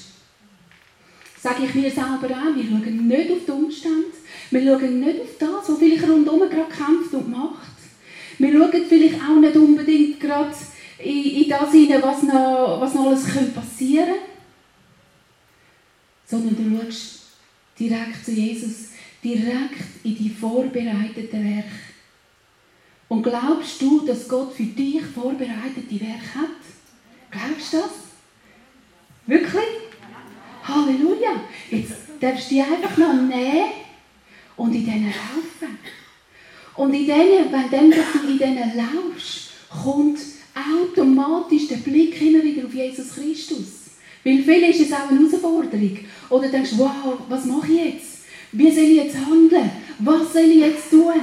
Sage 1.41 1.65
ich 1.65 1.75
mir 1.75 1.89
selber 1.89 2.35
auch, 2.35 2.55
wir 2.55 2.63
schauen 2.63 3.07
nicht 3.07 3.31
auf 3.31 3.45
die 3.45 3.51
Umstände. 3.51 4.07
Wir 4.51 4.61
schauen 4.61 4.99
nicht 4.99 5.21
auf 5.21 5.37
das, 5.39 5.69
was 5.69 5.79
vielleicht 5.79 6.09
rundherum 6.09 6.49
gerade 6.49 6.69
kämpft 6.69 7.13
und 7.13 7.29
macht. 7.29 7.69
Wir 8.37 8.51
schauen 8.51 8.85
vielleicht 8.87 9.21
auch 9.21 9.39
nicht 9.39 9.55
unbedingt 9.55 10.19
gerade 10.19 10.55
in, 10.97 11.43
in 11.43 11.49
das 11.49 11.71
hinein, 11.71 12.01
was 12.01 12.23
noch, 12.23 12.81
was 12.81 12.93
noch 12.93 13.07
alles 13.07 13.23
passieren 13.53 14.07
könnte. 14.07 14.19
Sondern 16.25 16.55
du 16.55 16.83
schaust 16.83 17.19
direkt 17.79 18.25
zu 18.25 18.31
Jesus, 18.31 18.89
direkt 19.23 20.03
in 20.03 20.15
die 20.15 20.29
vorbereiteten 20.29 21.55
Werke. 21.55 21.69
Und 23.09 23.23
glaubst 23.23 23.81
du, 23.81 24.05
dass 24.05 24.27
Gott 24.27 24.53
für 24.53 24.63
dich 24.63 25.01
vorbereitete 25.01 25.99
Werke 25.99 26.35
hat? 26.35 26.59
Glaubst 27.31 27.73
du 27.73 27.77
das? 27.77 27.89
Wirklich? 29.25 29.63
Halleluja! 30.63 31.41
Jetzt 31.71 31.93
darfst 32.19 32.51
du 32.51 32.55
dich 32.55 32.63
einfach 32.63 32.95
noch 32.97 33.13
nehmen 33.13 33.71
und 34.55 34.75
in 34.75 34.85
denen 34.85 35.07
laufen. 35.07 35.79
Und 36.75 36.93
in 36.93 37.07
denen, 37.07 37.51
wenn 37.51 37.91
du 37.91 38.31
in 38.31 38.37
denen 38.37 38.77
laufst, 38.77 39.51
kommt 39.69 40.19
automatisch 40.55 41.67
der 41.67 41.77
Blick 41.77 42.21
immer 42.21 42.43
wieder 42.43 42.67
auf 42.67 42.73
Jesus 42.73 43.15
Christus. 43.15 43.67
Weil 44.23 44.43
viel 44.43 44.63
ist 44.69 44.81
es 44.81 44.93
auch 44.93 45.09
eine 45.09 45.19
Herausforderung. 45.19 45.99
Oder 46.29 46.49
denkst, 46.49 46.71
wow, 46.77 47.17
was 47.27 47.45
mache 47.45 47.71
ich 47.71 47.93
jetzt? 47.93 48.19
Wie 48.51 48.71
soll 48.71 48.83
ich 48.83 48.97
jetzt 48.97 49.17
handeln? 49.17 49.71
Was 49.99 50.33
soll 50.33 50.43
ich 50.43 50.59
jetzt 50.59 50.89
tun? 50.91 51.13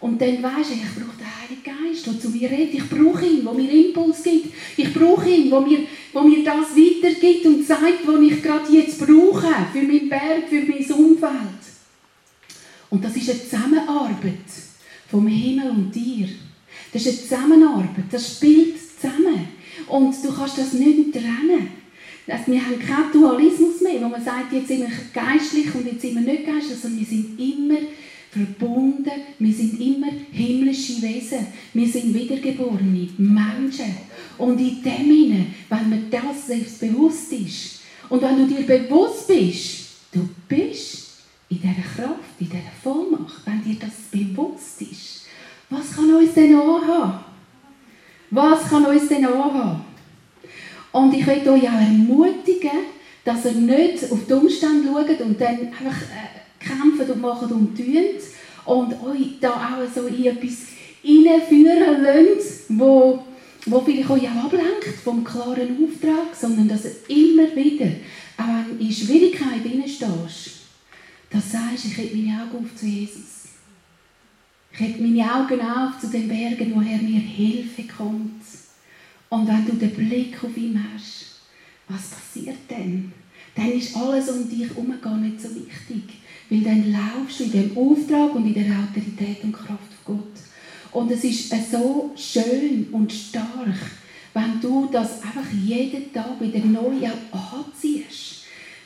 Und 0.00 0.20
dann 0.20 0.42
weisst 0.42 0.70
du, 0.70 0.74
ich 0.74 0.94
brauche 0.94 1.18
den 1.18 1.26
Heiligen 1.26 1.62
Geist, 1.62 2.06
der 2.06 2.18
zu 2.18 2.30
mir 2.30 2.50
redet. 2.50 2.74
Ich 2.74 2.88
brauche 2.88 3.26
ihn, 3.26 3.44
der 3.44 3.52
mir 3.52 3.70
Impuls 3.70 4.22
gibt. 4.22 4.54
Ich 4.76 4.94
brauche 4.94 5.28
ihn, 5.28 5.50
der 5.50 5.60
mir, 5.60 5.78
der 6.14 6.22
mir 6.22 6.42
das 6.42 6.74
weitergibt 6.74 7.46
und 7.46 7.66
sagt, 7.66 8.06
was 8.06 8.20
ich 8.20 8.42
gerade 8.42 8.72
jetzt 8.72 8.98
brauche. 8.98 9.54
Für 9.72 9.82
meinen 9.82 10.08
Berg, 10.08 10.48
für 10.48 10.62
mein 10.62 10.92
Umfeld. 10.92 11.60
Und 12.88 13.04
das 13.04 13.14
ist 13.14 13.30
eine 13.30 13.42
Zusammenarbeit 13.42 14.48
vom 15.10 15.26
Himmel 15.26 15.70
und 15.70 15.94
dir. 15.94 16.28
Das 16.92 17.04
ist 17.04 17.08
eine 17.08 17.20
Zusammenarbeit. 17.28 18.04
Das 18.10 18.36
spielt 18.36 18.76
zusammen. 18.78 19.48
Und 19.86 20.14
du 20.24 20.32
kannst 20.32 20.58
das 20.58 20.72
nicht 20.72 21.12
trennen. 21.12 21.80
Also 22.26 22.52
wir 22.52 22.64
haben 22.64 22.78
keinen 22.78 23.12
Dualismus 23.12 23.80
mehr, 23.80 24.00
wo 24.02 24.08
man 24.08 24.24
sagt, 24.24 24.52
jetzt 24.52 24.68
sind 24.68 24.80
wir 24.80 24.90
geistlich 25.12 25.74
und 25.74 25.86
jetzt 25.86 26.00
sind 26.00 26.14
wir 26.14 26.20
nicht 26.22 26.46
geistlich, 26.46 26.78
sondern 26.78 27.00
wir 27.00 27.06
sind 27.06 27.38
immer 27.38 27.80
verbunden, 28.30 29.10
wir 29.38 29.52
sind 29.52 29.80
immer 29.80 30.08
himmlische 30.30 31.02
Wesen, 31.02 31.46
wir 31.74 31.88
sind 31.88 32.14
wiedergeborene 32.14 33.08
Menschen. 33.18 33.96
Und 34.38 34.60
in 34.60 34.82
dem 34.82 35.08
Sinne, 35.08 35.46
wenn 35.68 35.90
mir 35.90 36.02
das 36.10 36.46
selbst 36.46 36.80
bewusst 36.80 37.32
ist 37.32 37.80
und 38.08 38.22
wenn 38.22 38.36
du 38.36 38.46
dir 38.46 38.66
bewusst 38.66 39.26
bist, 39.26 39.88
du 40.12 40.28
bist 40.48 41.08
in 41.48 41.60
dieser 41.60 41.74
Kraft, 41.74 42.38
in 42.38 42.46
dieser 42.46 42.58
Vollmacht, 42.82 43.42
wenn 43.44 43.64
dir 43.64 43.78
das 43.80 44.08
bewusst 44.10 44.80
ist, 44.82 45.26
was 45.68 45.94
kann 45.94 46.14
uns 46.14 46.34
denn 46.34 46.54
anhaben? 46.54 47.24
Was 48.30 48.68
kann 48.68 48.86
uns 48.86 49.08
denn 49.08 49.26
anhaben? 49.26 49.84
Und 50.92 51.14
ich 51.14 51.26
möchte 51.26 51.52
euch 51.52 51.68
auch 51.68 51.80
ermutigen, 51.80 52.70
dass 53.24 53.44
ihr 53.44 53.52
nicht 53.52 54.10
auf 54.10 54.26
die 54.28 54.32
Umstände 54.32 54.88
schaut 54.88 55.20
und 55.20 55.40
dann 55.40 55.60
einfach 55.60 55.96
kämpft 56.60 57.10
und 57.10 57.20
macht 57.20 57.50
und 57.50 57.76
tut 57.76 57.86
und 58.66 59.02
euch 59.02 59.40
da 59.40 59.50
auch 59.50 59.94
so 59.94 60.06
in 60.06 60.26
etwas 60.26 60.58
hineinführen 61.02 62.02
lasst, 62.02 62.64
wo, 62.68 63.24
wo 63.66 63.80
vielleicht 63.80 64.10
euch 64.10 64.28
auch 64.28 64.44
ablenkt 64.44 65.00
vom 65.02 65.24
klaren 65.24 65.76
Auftrag, 65.82 66.34
sondern 66.38 66.68
dass 66.68 66.84
ihr 66.84 67.16
immer 67.34 67.56
wieder, 67.56 67.90
auch 68.36 68.46
wenn 68.46 68.78
du 68.78 68.84
in 68.84 68.92
Schwierigkeiten 68.92 69.82
stehst, 69.88 70.60
dass 71.30 71.44
du 71.44 71.50
sagst, 71.50 71.86
ich 71.86 71.96
habe 71.96 72.16
meine 72.16 72.42
Augen 72.42 72.64
auf 72.64 72.76
zu 72.76 72.86
Jesus. 72.86 73.40
Ich 74.72 74.80
habe 74.80 75.02
meine 75.02 75.34
Augen 75.34 75.60
auf 75.60 75.98
zu 76.00 76.08
den 76.08 76.28
Bergen, 76.28 76.72
woher 76.74 76.98
mir 76.98 77.20
Hilfe 77.20 77.82
kommt. 77.84 78.42
Und 79.28 79.48
wenn 79.48 79.66
du 79.66 79.72
den 79.72 79.94
Blick 79.94 80.42
auf 80.42 80.56
ihn 80.56 80.84
hast, 80.94 81.40
was 81.88 82.08
passiert 82.08 82.58
denn? 82.68 83.12
Dann 83.54 83.72
ist 83.72 83.96
alles 83.96 84.28
um 84.28 84.48
dich 84.48 84.68
herum 84.68 84.94
gar 85.02 85.16
nicht 85.16 85.40
so 85.40 85.48
wichtig. 85.54 86.19
Weil 86.50 86.60
dann 86.62 86.92
laufst 86.92 87.40
du 87.40 87.44
in 87.44 87.52
dem 87.52 87.78
Auftrag 87.78 88.34
und 88.34 88.46
in 88.46 88.54
der 88.54 88.76
Autorität 88.76 89.44
und 89.44 89.52
Kraft 89.52 89.92
von 90.04 90.16
Gott. 90.16 90.42
Und 90.92 91.10
es 91.12 91.22
ist 91.22 91.50
so 91.70 92.10
schön 92.16 92.88
und 92.90 93.12
stark, 93.12 93.78
wenn 94.34 94.60
du 94.60 94.88
das 94.90 95.22
einfach 95.22 95.48
jeden 95.64 96.12
Tag 96.12 96.40
wieder 96.40 96.58
neu 96.58 97.08
anziehst. 97.30 98.40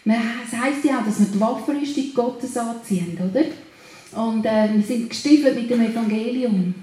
Es 0.05 0.59
heisst 0.59 0.85
ja 0.85 1.01
auch, 1.01 1.07
dass 1.07 1.19
wir 1.21 1.27
die 1.27 1.41
Waffenrüstung 1.41 2.15
Gottes 2.15 2.57
anziehen, 2.59 3.17
oder? 3.19 3.45
Und 4.23 4.45
äh, 4.45 4.69
wir 4.73 4.83
sind 4.83 5.09
gestiefelt 5.09 5.57
mit 5.57 5.71
dem 5.71 5.81
Evangelium. 5.81 6.75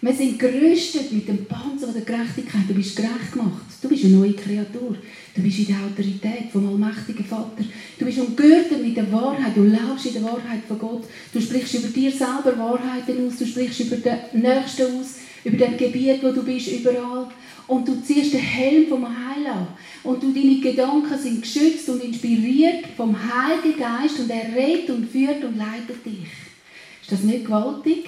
Wir 0.00 0.12
sind 0.12 0.38
gerüstet 0.38 1.12
mit 1.12 1.28
dem 1.28 1.46
Panzer 1.46 1.92
der 1.92 2.02
Gerechtigkeit. 2.02 2.62
Du 2.68 2.74
bist 2.74 2.96
gerecht 2.96 3.32
gemacht. 3.32 3.73
Du 3.84 3.90
bist 3.90 4.06
eine 4.06 4.16
neue 4.16 4.32
Kreatur. 4.32 4.96
Du 5.36 5.42
bist 5.42 5.58
in 5.58 5.66
der 5.66 5.76
Autorität 5.76 6.50
vom 6.50 6.66
allmächtigen 6.66 7.22
Vater. 7.22 7.62
Du 7.98 8.06
bist 8.06 8.18
umgürtet 8.18 8.82
mit 8.82 8.96
der 8.96 9.12
Wahrheit. 9.12 9.54
Du 9.54 9.62
laufst 9.64 10.06
in 10.06 10.14
der 10.14 10.22
Wahrheit 10.22 10.64
von 10.66 10.78
Gott. 10.78 11.04
Du 11.30 11.38
sprichst 11.38 11.74
über 11.74 11.88
dir 11.88 12.10
selber 12.10 12.58
Wahrheiten 12.58 13.26
aus. 13.26 13.36
Du 13.36 13.44
sprichst 13.44 13.80
über 13.80 13.96
den 13.96 14.40
Nächsten 14.40 14.84
aus. 14.84 15.16
Über 15.44 15.58
das 15.58 15.76
Gebiet, 15.76 16.22
wo 16.22 16.32
du 16.32 16.42
bist, 16.42 16.72
überall. 16.72 17.28
Und 17.66 17.86
du 17.86 18.00
ziehst 18.02 18.32
den 18.32 18.40
Helm 18.40 18.88
vom 18.88 19.06
Heil 19.06 19.46
an. 19.48 19.66
Und 20.02 20.22
du, 20.22 20.32
deine 20.32 20.60
Gedanken 20.60 21.18
sind 21.18 21.42
geschützt 21.42 21.86
und 21.90 22.02
inspiriert 22.02 22.86
vom 22.96 23.14
Heiligen 23.14 23.78
Geist. 23.78 24.18
Und 24.18 24.30
er 24.30 24.56
redet 24.56 24.88
und 24.88 25.10
führt 25.10 25.44
und 25.44 25.58
leitet 25.58 26.06
dich. 26.06 26.30
Ist 27.02 27.12
das 27.12 27.22
nicht 27.22 27.44
gewaltig? 27.44 28.06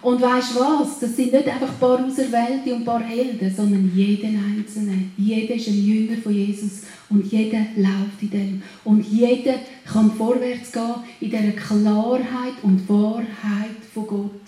Und 0.00 0.20
weißt 0.20 0.54
du 0.54 0.60
was? 0.60 1.00
Das 1.00 1.16
sind 1.16 1.32
nicht 1.32 1.48
einfach 1.48 1.68
ein 1.68 1.78
paar 1.78 2.04
Auserwählte 2.04 2.72
und 2.72 2.80
ein 2.80 2.84
paar 2.84 3.02
Helden, 3.02 3.54
sondern 3.54 3.90
jeden 3.94 4.36
Einzelne. 4.36 5.10
Jeder 5.16 5.54
ist 5.54 5.68
ein 5.68 5.84
Jünger 5.84 6.16
von 6.22 6.32
Jesus 6.32 6.82
und 7.10 7.30
jeder 7.30 7.66
läuft 7.76 8.22
in 8.22 8.30
dem. 8.30 8.62
Und 8.84 9.04
jeder 9.10 9.54
kann 9.84 10.12
vorwärts 10.12 10.70
gehen 10.70 10.94
in 11.20 11.30
dieser 11.30 11.52
Klarheit 11.52 12.54
und 12.62 12.88
Wahrheit 12.88 13.82
von 13.92 14.06
Gott. 14.06 14.40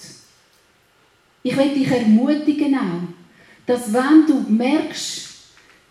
Ich 1.42 1.56
will 1.56 1.74
dich 1.74 1.88
ermutigen 1.88 2.74
auch, 2.76 3.08
dass 3.66 3.92
wenn 3.92 4.26
du 4.26 4.52
merkst, 4.52 5.28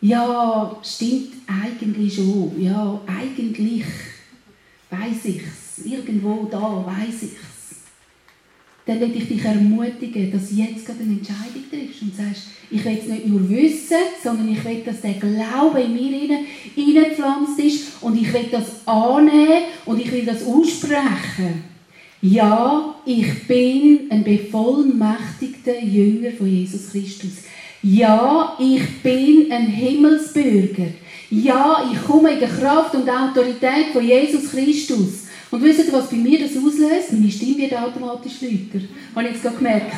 ja, 0.01 0.77
stimmt 0.83 1.33
eigentlich 1.47 2.15
schon, 2.15 2.53
ja, 2.61 3.01
eigentlich 3.05 3.83
weiß 4.89 5.25
ich's, 5.25 5.85
irgendwo 5.85 6.47
da 6.49 6.85
weiß 6.85 7.23
ich's 7.23 7.58
dann 8.89 9.01
will 9.01 9.15
ich 9.15 9.27
dich 9.27 9.45
ermutigen, 9.45 10.31
dass 10.31 10.49
du 10.49 10.55
jetzt 10.55 10.83
gerade 10.83 11.03
eine 11.03 11.13
Entscheidung 11.13 11.63
triffst 11.69 12.01
und 12.01 12.15
sagst, 12.15 12.47
ich 12.71 12.83
will 12.83 12.97
es 12.99 13.07
nicht 13.07 13.27
nur 13.27 13.47
wissen, 13.47 13.97
sondern 14.23 14.51
ich 14.51 14.65
will, 14.65 14.81
dass 14.83 15.01
der 15.01 15.13
Glaube 15.13 15.81
in 15.81 15.93
mir 15.93 16.39
hineingepflanzt 16.73 17.59
ist 17.59 18.01
und 18.01 18.19
ich 18.19 18.33
will 18.33 18.47
das 18.51 18.87
annehmen 18.87 19.65
und 19.85 20.01
ich 20.01 20.11
will 20.11 20.25
das 20.25 20.43
aussprechen. 20.43 21.63
Ja, 22.21 22.95
ich 23.05 23.47
bin 23.47 24.07
ein 24.09 24.23
bevollmächtigter 24.23 25.79
Jünger 25.81 26.31
von 26.31 26.47
Jesus 26.47 26.91
Christus. 26.91 27.43
Ja, 27.83 28.57
ich 28.59 29.03
bin 29.03 29.51
ein 29.51 29.67
Himmelsbürger. 29.67 30.87
Ja, 31.31 31.83
ich 31.91 32.05
komme 32.05 32.33
in 32.33 32.39
der 32.39 32.49
Kraft 32.49 32.93
und 32.95 33.09
Autorität 33.09 33.87
von 33.93 34.03
Jesus 34.03 34.51
Christus. 34.51 35.27
Und 35.51 35.63
wisst 35.63 35.85
ihr, 35.85 35.93
was 35.93 36.09
bei 36.09 36.17
mir 36.17 36.39
das 36.39 36.57
auslöst? 36.57 37.11
Meine 37.11 37.31
Stimme 37.31 37.57
wird 37.57 37.73
automatisch 37.73 38.41
lauter. 38.41 38.85
Habe 39.15 39.27
ich 39.27 39.33
jetzt 39.33 39.43
gerade 39.43 39.57
gemerkt. 39.57 39.91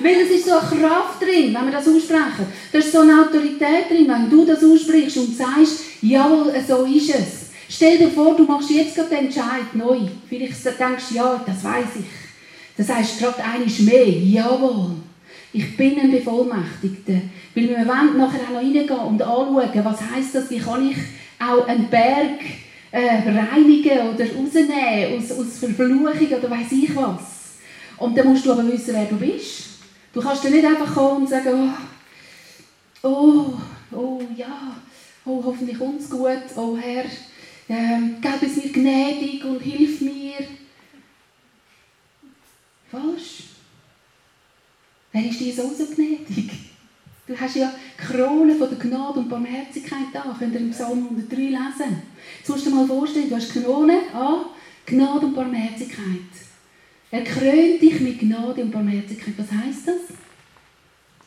Weil 0.00 0.20
es 0.22 0.30
ist 0.30 0.46
so 0.46 0.52
eine 0.52 0.60
Kraft 0.60 1.20
drin, 1.20 1.54
wenn 1.54 1.64
wir 1.64 1.72
das 1.72 1.88
aussprechen. 1.88 2.46
Da 2.72 2.78
ist 2.78 2.92
so 2.92 3.00
eine 3.00 3.22
Autorität 3.22 3.90
drin, 3.90 4.08
wenn 4.08 4.30
du 4.30 4.44
das 4.44 4.62
aussprichst 4.64 5.16
und 5.18 5.36
sagst, 5.36 5.80
jawohl, 6.02 6.52
so 6.66 6.84
ist 6.84 7.10
es. 7.10 7.50
Stell 7.68 7.98
dir 7.98 8.10
vor, 8.10 8.34
du 8.34 8.44
machst 8.44 8.70
jetzt 8.70 8.94
gerade 8.94 9.10
den 9.10 9.26
Entscheid 9.26 9.74
neu. 9.74 9.98
Vielleicht 10.28 10.64
denkst 10.64 11.04
du, 11.10 11.14
ja, 11.14 11.44
das 11.46 11.62
weiß 11.62 11.96
ich. 11.98 12.06
Das 12.76 12.88
heißt 12.88 13.18
gerade 13.18 13.44
eines 13.44 13.78
mehr, 13.80 14.08
jawohl. 14.08 14.92
Ich 15.52 15.76
bin 15.76 15.98
ein 15.98 16.10
Bevollmächtigter. 16.10 17.20
Weil 17.54 17.68
wir 17.68 17.78
wollen 17.78 18.16
nachher 18.16 18.40
auch 18.40 18.50
noch 18.50 18.56
reingehen 18.56 18.90
und 18.90 19.22
anschauen, 19.22 19.84
was 19.84 20.00
heisst 20.10 20.34
das, 20.34 20.50
wie 20.50 20.58
kann 20.58 20.88
ich 20.88 20.96
auch 21.40 21.66
einen 21.66 21.88
Berg 21.88 22.40
äh, 22.92 23.28
reinigen 23.28 24.08
oder 24.08 24.24
rausnehmen 24.24 25.18
aus, 25.18 25.32
aus 25.32 25.58
Verfluchung 25.58 26.06
oder 26.06 26.50
weiß 26.50 26.72
ich 26.72 26.94
was. 26.94 27.40
Und 27.96 28.16
dann 28.16 28.28
musst 28.28 28.46
du 28.46 28.52
aber 28.52 28.66
wissen, 28.66 28.94
wer 28.94 29.06
du 29.06 29.16
bist. 29.16 29.64
Du 30.12 30.20
kannst 30.20 30.44
dann 30.44 30.52
nicht 30.52 30.64
einfach 30.64 30.92
kommen 30.94 31.22
und 31.22 31.28
sagen, 31.28 31.72
oh, 33.02 33.08
oh, 33.08 33.52
oh 33.92 34.20
ja, 34.36 34.76
oh, 35.24 35.42
hoffentlich 35.44 35.76
es 35.98 36.10
gut, 36.10 36.42
oh 36.56 36.76
Herr, 36.76 37.04
ähm, 37.68 38.16
gib 38.20 38.42
es 38.42 38.56
mir 38.56 38.72
gnädig 38.72 39.44
und 39.44 39.60
hilf 39.60 40.00
mir. 40.00 40.34
Falsch. 42.90 43.49
Wer 45.12 45.28
ist 45.28 45.40
dir 45.40 45.52
so, 45.52 45.72
so 45.74 45.86
gnädig? 45.86 46.50
Du 47.26 47.38
hast 47.38 47.56
ja 47.56 47.72
Krone 47.96 48.54
von 48.54 48.68
der 48.68 48.78
Gnade 48.78 49.20
und 49.20 49.28
Barmherzigkeit 49.28 50.06
da. 50.12 50.34
Könnt 50.38 50.54
ihr 50.54 50.60
im 50.60 50.70
Psalm 50.70 51.04
103 51.10 51.36
lesen. 51.36 52.02
Jetzt 52.38 52.48
musst 52.48 52.66
du 52.66 52.70
dir 52.70 52.76
mal 52.76 52.86
vorstellen, 52.86 53.28
du 53.28 53.36
hast 53.36 53.52
Krone 53.52 54.00
an 54.12 54.46
Gnade 54.86 55.26
und 55.26 55.34
Barmherzigkeit. 55.34 56.30
Er 57.10 57.24
krönt 57.24 57.82
dich 57.82 58.00
mit 58.00 58.20
Gnade 58.20 58.62
und 58.62 58.70
Barmherzigkeit. 58.70 59.34
Was 59.36 59.50
heisst 59.50 59.88
das? 59.88 60.16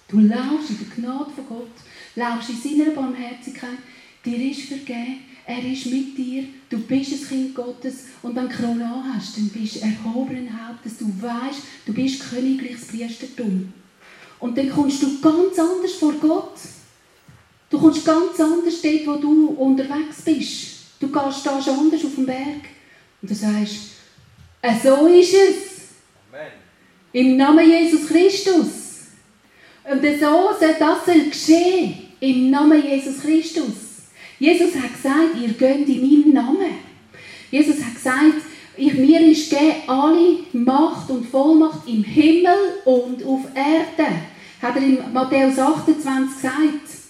Du 0.07 0.19
laufst 0.19 0.69
in 0.69 0.77
der 0.77 0.95
Gnade 0.95 1.31
von 1.31 1.47
Gott, 1.47 1.71
laufst 2.15 2.49
in 2.49 2.77
seiner 2.77 2.91
Barmherzigkeit, 2.91 3.79
dir 4.23 4.51
ist 4.51 4.61
vergeben, 4.61 5.19
er 5.45 5.63
ist 5.71 5.88
mit 5.88 6.17
dir, 6.17 6.45
du 6.69 6.79
bist 6.79 7.12
ein 7.12 7.27
Kind 7.27 7.55
Gottes 7.55 8.05
und 8.21 8.35
wenn 8.35 8.47
du 8.47 8.55
Krone 8.55 9.03
hast, 9.13 9.38
dann 9.38 9.50
bist 9.50 9.75
du 9.75 9.79
erhobenen 9.81 10.50
Hauptes, 10.50 10.97
du 10.97 11.05
weißt, 11.21 11.62
du 11.85 11.93
bist 11.93 12.29
königliches 12.29 12.88
Priestertum. 12.88 13.73
Und 14.39 14.57
dann 14.57 14.69
kommst 14.69 15.03
du 15.03 15.19
ganz 15.19 15.59
anders 15.59 15.93
vor 15.93 16.13
Gott. 16.13 16.55
Du 17.69 17.79
kommst 17.79 18.05
ganz 18.05 18.39
anders 18.39 18.81
dort, 18.81 19.07
wo 19.07 19.15
du 19.15 19.47
unterwegs 19.47 20.21
bist. 20.23 20.73
Du 21.00 21.07
gehst 21.07 21.45
da 21.45 21.62
schon 21.62 21.79
anders 21.79 22.05
auf 22.05 22.15
dem 22.15 22.25
Berg 22.25 22.62
und 23.21 23.31
du 23.31 23.35
sagst, 23.35 23.77
äh, 24.62 24.73
so 24.81 25.07
ist 25.07 25.33
es. 25.33 25.57
Amen. 26.31 26.51
Im 27.12 27.38
Namen 27.38 27.69
Jesus 27.69 28.07
Christus. 28.07 28.83
Und 29.83 30.01
so 30.01 30.50
soll 30.59 30.75
das 30.79 31.05
soll 31.05 31.25
geschehen. 31.25 31.95
Im 32.19 32.50
Namen 32.50 32.81
Jesus 32.81 33.19
Christus. 33.19 33.92
Jesus 34.39 34.75
hat 34.75 34.93
gesagt, 34.93 35.35
ihr 35.41 35.49
geht 35.49 35.87
in 35.87 36.01
meinem 36.01 36.33
Namen. 36.33 36.71
Jesus 37.51 37.83
hat 37.83 37.93
gesagt, 37.93 38.41
ich, 38.75 38.93
mir 38.95 39.21
ist 39.21 39.49
gegeben 39.49 39.75
alle 39.87 40.39
Macht 40.53 41.09
und 41.09 41.27
Vollmacht 41.27 41.87
im 41.87 42.03
Himmel 42.03 42.55
und 42.85 43.23
auf 43.23 43.41
Erde. 43.53 44.09
Hat 44.61 44.75
er 44.75 44.81
in 44.81 44.97
Matthäus 45.13 45.59
28 45.59 46.35
gesagt. 46.35 47.03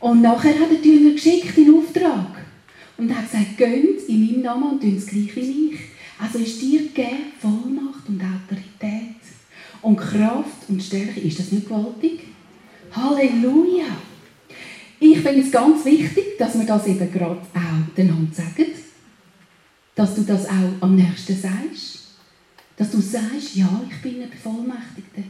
Und 0.00 0.22
nachher 0.22 0.58
hat 0.58 0.70
er 0.70 0.76
die 0.82 0.92
Jünger 0.92 1.12
geschickt 1.12 1.56
in 1.56 1.74
Auftrag. 1.74 2.44
Und 2.96 3.14
hat 3.14 3.30
gesagt, 3.30 3.56
geht 3.56 4.08
in 4.08 4.26
meinem 4.26 4.42
Namen 4.42 4.70
und 4.72 4.80
tun 4.80 4.96
das 4.96 5.06
gleiche 5.06 5.36
wie 5.36 5.70
ich. 5.70 5.80
Also 6.18 6.38
ist 6.38 6.60
dir 6.60 6.80
gegeben 6.80 7.32
Vollmacht 7.40 8.08
und 8.08 8.20
Autorität. 8.20 9.14
Und 9.82 9.96
Kraft 9.96 10.68
und 10.68 10.82
Stärke. 10.82 11.20
Ist 11.20 11.38
das 11.38 11.52
nicht 11.52 11.68
gewaltig? 11.68 12.20
Halleluja! 12.92 13.84
Ich 15.06 15.20
finde 15.20 15.42
es 15.42 15.50
ganz 15.52 15.84
wichtig, 15.84 16.38
dass 16.38 16.58
wir 16.58 16.64
das 16.64 16.86
eben 16.86 17.12
gerade 17.12 17.36
auch 17.36 17.98
einander 17.98 18.32
sagen. 18.32 18.72
Dass 19.94 20.14
du 20.14 20.22
das 20.22 20.46
auch 20.46 20.80
am 20.80 20.96
nächsten 20.96 21.36
sagst. 21.36 21.98
Dass 22.78 22.90
du 22.90 23.02
sagst, 23.02 23.54
ja, 23.54 23.82
ich 23.90 24.00
bin 24.00 24.22
ein 24.22 24.30
Bevollmächtigter. 24.30 25.24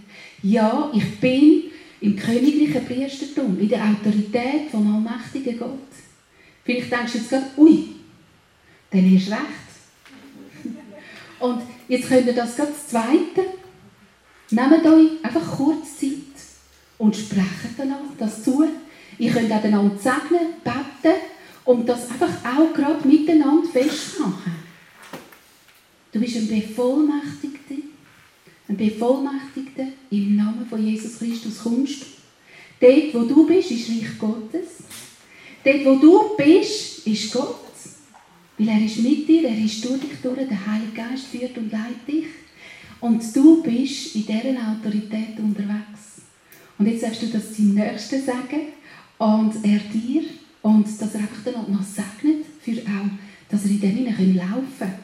Ja, 0.45 0.93
ich 0.95 1.19
bin 1.19 1.65
im 2.01 2.15
königlichen 2.15 2.87
Priestertum, 2.87 3.59
in 3.59 3.69
der 3.69 3.85
Autorität 3.85 4.71
vom 4.71 4.95
allmächtigen 4.95 5.59
Gott. 5.59 5.89
Vielleicht 6.63 6.93
denkst 6.93 7.13
du 7.13 7.19
jetzt 7.19 7.31
gerade, 7.31 7.47
ui, 7.57 7.89
dann 8.93 9.13
hast 9.13 9.27
du 9.27 9.33
recht. 9.33 10.77
Und 11.41 11.63
jetzt 11.89 12.09
könnt 12.09 12.29
ihr 12.29 12.33
das 12.33 12.55
gerade 12.55 12.71
das 12.71 12.87
Zweite. 12.87 13.51
Nehmt 14.51 14.87
euch 14.87 15.25
einfach 15.25 15.57
kurz 15.57 15.99
Zeit 15.99 16.11
und 16.97 17.17
sprecht 17.17 17.77
dann 17.77 17.93
auch 17.93 18.17
das 18.17 18.45
zu. 18.45 18.69
Ihr 19.19 19.33
könnt 19.33 19.53
auch 19.53 19.63
einander 19.63 19.97
segnen, 19.97 20.55
beten 20.63 21.17
und 21.65 21.89
das 21.89 22.11
einfach 22.11 22.31
auch 22.45 22.75
gerade 22.75 23.07
miteinander 23.07 23.69
festmachen. 23.69 24.55
Du 26.13 26.21
bist 26.21 26.37
ein 26.37 26.49
Bevollmächtigter, 26.49 27.75
ein 28.69 28.77
Bevollmächtigter 28.77 29.87
im 30.11 30.37
Namen 30.37 30.67
von 30.69 30.85
Jesus 30.85 31.19
Christus 31.19 31.63
kommst. 31.63 32.05
Dort, 32.81 33.15
wo 33.15 33.23
du 33.23 33.47
bist, 33.47 33.71
ist 33.71 33.89
Reich 33.89 34.19
Gottes. 34.19 34.85
Dort, 35.65 35.85
wo 35.85 35.97
du 35.97 36.37
bist, 36.37 37.07
ist 37.07 37.33
Gott. 37.33 37.61
Weil 38.59 38.69
er 38.69 38.85
ist 38.85 38.99
mit 38.99 39.27
dir, 39.27 39.49
er 39.49 39.65
ist 39.65 39.85
durch 39.85 40.01
dich 40.01 40.21
durch, 40.23 40.49
der 40.49 40.67
Heilige 40.67 40.93
Geist 40.93 41.27
führt 41.27 41.57
und 41.59 41.73
leitet 41.73 42.07
dich. 42.07 42.27
Und 43.01 43.23
du 43.35 43.63
bist 43.63 44.15
in 44.15 44.27
dieser 44.27 44.71
Autorität 44.71 45.39
unterwegs. 45.39 46.23
Und 46.79 46.87
jetzt 46.87 47.03
darfst 47.03 47.23
du 47.23 47.27
das 47.27 47.57
deinem 47.57 47.75
Nächsten 47.75 48.25
sagen 48.25 48.61
und 49.25 49.55
er 49.65 49.79
dir 49.79 50.23
und 50.61 50.87
dass 51.01 51.15
er 51.15 51.21
einfach 51.21 51.45
dann 51.45 51.73
noch 51.73 51.83
segnet 51.83 52.45
für 52.61 52.73
auch, 52.83 53.09
dass 53.49 53.65
er 53.65 53.71
in 53.71 53.81
dem 53.81 54.07
hinein 54.07 54.35
laufen 54.37 54.67
kann. 54.79 55.04